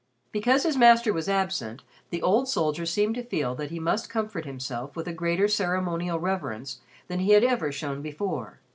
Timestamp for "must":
3.79-4.09